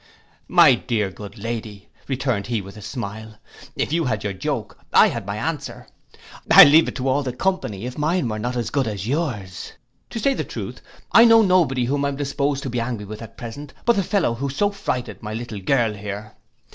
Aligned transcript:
'My 0.47 0.73
dear 0.73 1.11
good 1.11 1.37
lady,' 1.37 1.87
returned 2.07 2.47
he 2.47 2.59
with 2.59 2.75
a 2.75 2.81
smile, 2.81 3.35
'if 3.75 3.93
you 3.93 4.05
had 4.05 4.23
your 4.23 4.33
joke, 4.33 4.79
I 4.91 5.09
had 5.09 5.27
my 5.27 5.35
answer: 5.37 5.85
I'll 6.49 6.65
leave 6.67 6.87
it 6.87 6.95
to 6.95 7.07
all 7.07 7.21
the 7.21 7.31
company 7.35 7.85
if 7.85 7.99
mine 7.99 8.27
were 8.27 8.39
not 8.39 8.55
as 8.55 8.71
good 8.71 8.87
as 8.87 9.07
yours. 9.07 9.73
To 10.09 10.17
say 10.19 10.33
the 10.33 10.43
truth, 10.43 10.81
I 11.11 11.25
know 11.25 11.43
no 11.43 11.65
body 11.65 11.85
whom 11.85 12.03
I 12.03 12.07
am 12.07 12.15
disposed 12.15 12.63
to 12.63 12.69
be 12.71 12.79
angry 12.81 13.05
with 13.05 13.21
at 13.21 13.37
present 13.37 13.75
but 13.85 13.95
the 13.95 14.01
fellow 14.01 14.33
who 14.33 14.49
so 14.49 14.71
frighted 14.71 15.21
my 15.21 15.35
little 15.35 15.59
girl 15.59 15.93
here. 15.93 16.33